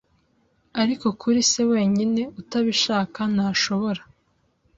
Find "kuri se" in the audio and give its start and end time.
1.21-1.61